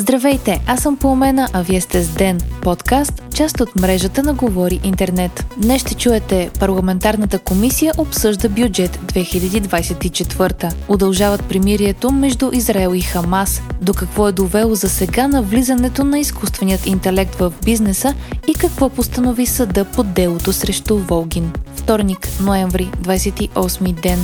[0.00, 4.80] Здравейте, аз съм Пламена, а вие сте с Ден, подкаст, част от мрежата на Говори
[4.84, 5.46] Интернет.
[5.56, 10.72] Днес ще чуете Парламентарната комисия обсъжда бюджет 2024.
[10.88, 13.62] Удължават примирието между Израел и Хамас.
[13.82, 18.14] До какво е довело за сега на влизането на изкуственият интелект в бизнеса
[18.48, 21.52] и какво постанови съда по делото срещу Волгин.
[21.76, 24.18] Вторник, ноември, 28 ден.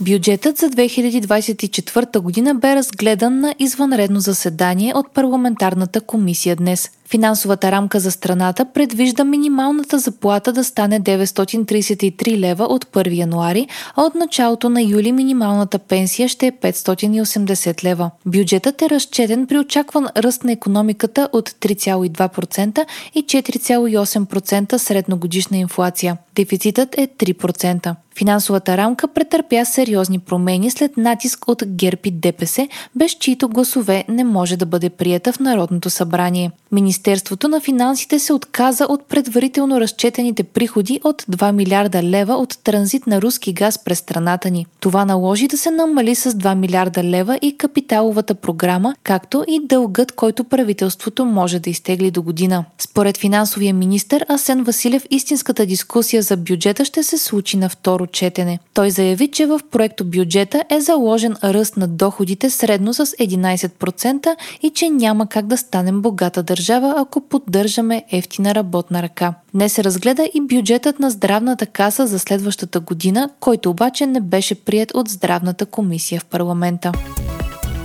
[0.00, 6.90] Бюджетът за 2024 година бе разгледан на извънредно заседание от парламентарната комисия днес.
[7.08, 13.66] Финансовата рамка за страната предвижда минималната заплата да стане 933 лева от 1 януари,
[13.96, 18.10] а от началото на юли минималната пенсия ще е 580 лева.
[18.26, 26.16] Бюджетът е разчетен при очакван ръст на економиката от 3,2% и 4,8% средногодишна инфлация.
[26.34, 27.94] Дефицитът е 3%.
[28.18, 34.56] Финансовата рамка претърпя сериозни промени след натиск от ГЕРБ ДПС, без чието гласове не може
[34.56, 36.50] да бъде прията в Народното събрание.
[36.72, 43.06] Министерството на финансите се отказа от предварително разчетените приходи от 2 милиарда лева от транзит
[43.06, 44.66] на руски газ през страната ни.
[44.80, 50.12] Това наложи да се намали с 2 милиарда лева и капиталовата програма, както и дългът,
[50.12, 52.64] който правителството може да изтегли до година.
[52.78, 58.58] Според финансовия министр Асен Василев, истинската дискусия за бюджета ще се случи на второ четене.
[58.74, 64.70] Той заяви, че в проекто бюджета е заложен ръст на доходите средно с 11% и
[64.70, 69.34] че няма как да станем богата държава, ако поддържаме ефтина работна ръка.
[69.54, 74.54] Днес се разгледа и бюджетът на здравната каса за следващата година, който обаче не беше
[74.54, 76.92] прият от здравната комисия в парламента.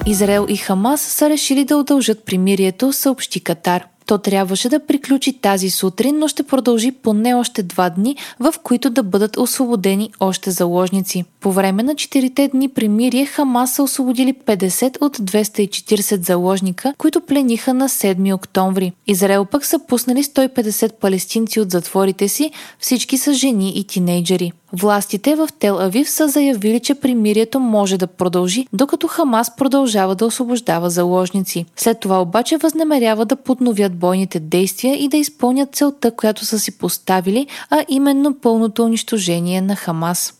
[0.05, 3.85] Израел и Хамас са решили да удължат примирието, съобщи Катар.
[4.06, 8.90] То трябваше да приключи тази сутрин, но ще продължи поне още два дни, в които
[8.90, 11.26] да бъдат освободени още заложници.
[11.40, 17.74] По време на четирите дни примирие Хамас са освободили 50 от 240 заложника, които плениха
[17.74, 18.92] на 7 октомври.
[19.08, 24.52] Израел пък са пуснали 150 палестинци от затворите си, всички са жени и тинейджери.
[24.75, 30.25] Властите в Тел Авив са заявили, че примирието може да продължи, докато Хамас продължава да
[30.25, 31.66] освобождава заложници.
[31.75, 36.78] След това обаче възнамерява да подновят бойните действия и да изпълнят целта, която са си
[36.78, 40.33] поставили, а именно пълното унищожение на Хамас.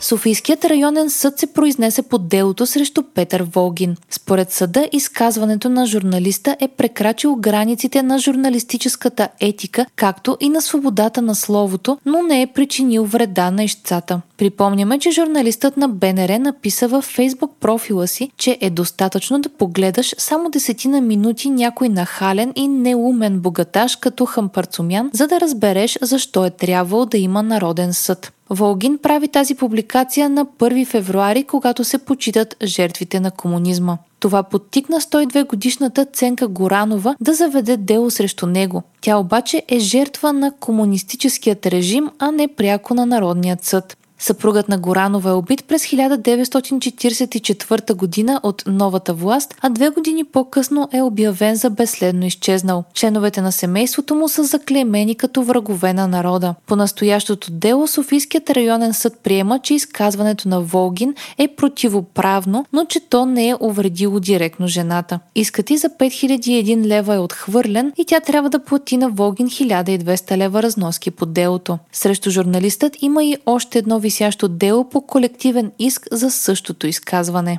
[0.00, 3.96] Софийският районен съд се произнесе по делото срещу Петър Волгин.
[4.10, 11.22] Според съда, изказването на журналиста е прекрачило границите на журналистическата етика, както и на свободата
[11.22, 14.20] на словото, но не е причинил вреда на ищцата.
[14.36, 20.14] Припомняме, че журналистът на БНР написа във фейсбук профила си, че е достатъчно да погледаш
[20.18, 26.50] само десетина минути някой нахален и неумен богаташ като Хампарцумян, за да разбереш защо е
[26.50, 28.32] трябвало да има народен съд.
[28.50, 33.98] Волгин прави тази публикация на 1 февруари, когато се почитат жертвите на комунизма.
[34.20, 38.82] Това подтикна 102 годишната Ценка Горанова да заведе дело срещу него.
[39.00, 43.96] Тя обаче е жертва на комунистическият режим, а не пряко на Народният съд.
[44.20, 50.88] Съпругът на Горанова е убит през 1944 година от новата власт, а две години по-късно
[50.92, 52.84] е обявен за безследно изчезнал.
[52.94, 56.54] Членовете на семейството му са заклеймени като врагове на народа.
[56.66, 63.00] По настоящото дело Софийският районен съд приема, че изказването на Волгин е противоправно, но че
[63.00, 65.20] то не е увредило директно жената.
[65.34, 70.36] Искът и за 5001 лева е отхвърлен и тя трябва да плати на Волгин 1200
[70.36, 71.78] лева разноски по делото.
[71.92, 77.58] Срещу журналистът има и още едно висящо дело по колективен иск за същото изказване.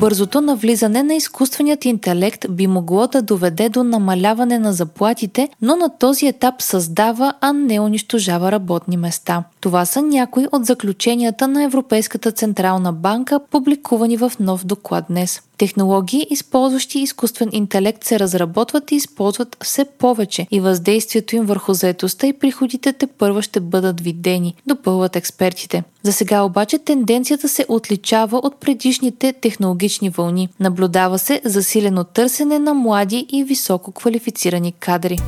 [0.00, 5.98] Бързото навлизане на изкуственият интелект би могло да доведе до намаляване на заплатите, но на
[5.98, 9.44] този етап създава, а не унищожава работни места.
[9.60, 15.42] Това са някои от заключенията на Европейската централна банка, публикувани в нов доклад днес.
[15.58, 22.26] Технологии, използващи изкуствен интелект, се разработват и използват все повече и въздействието им върху заетостта
[22.26, 25.82] и приходите те първа ще бъдат видени, допълват експертите.
[26.02, 30.48] За сега обаче тенденцията се отличава от предишните технологични вълни.
[30.60, 35.18] Наблюдава се засилено търсене на млади и високо квалифицирани кадри.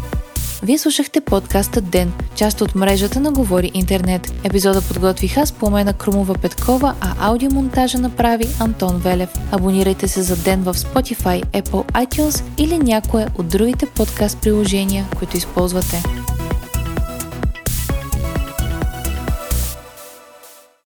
[0.62, 4.32] Вие слушахте подкаста Ден, част от мрежата на Говори Интернет.
[4.44, 9.30] Епизода подготвих аз, Пламена Крумова Петкова, а аудиомонтажа направи Антон Велев.
[9.52, 15.36] Абонирайте се за Ден в Spotify, Apple iTunes или някое от другите подкаст приложения, които
[15.36, 16.19] използвате.